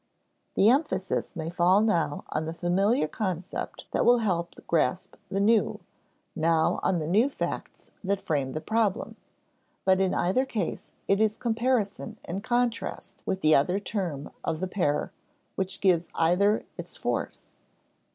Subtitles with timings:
[0.55, 5.79] The emphasis may fall now on the familiar concept that will help grasp the new,
[6.35, 9.15] now on the new facts that frame the problem;
[9.85, 14.67] but in either case it is comparison and contrast with the other term of the
[14.67, 15.11] pair
[15.53, 17.51] which gives either its force.